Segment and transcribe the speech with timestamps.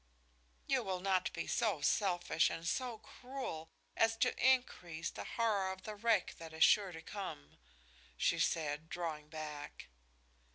[0.65, 5.83] "You will not be so selfish and so cruel as to increase the horror of
[5.83, 7.59] the wreck that is sure to come,"
[8.17, 9.89] she said, drawing back.